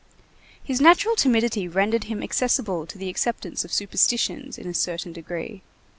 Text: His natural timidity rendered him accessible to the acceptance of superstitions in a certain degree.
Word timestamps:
His 0.63 0.81
natural 0.81 1.15
timidity 1.15 1.67
rendered 1.67 2.05
him 2.05 2.23
accessible 2.23 2.87
to 2.87 2.97
the 2.97 3.07
acceptance 3.07 3.63
of 3.63 3.71
superstitions 3.71 4.57
in 4.57 4.65
a 4.65 4.73
certain 4.73 5.13
degree. 5.13 5.61